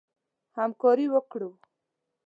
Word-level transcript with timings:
همکاري 0.57 1.05
وکړو. 1.13 1.51